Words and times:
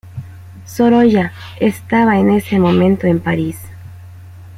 Sorolla 0.65 1.31
estaba 1.59 2.17
en 2.17 2.31
ese 2.31 2.57
momento 2.57 3.05
en 3.05 3.19
París. 3.19 3.55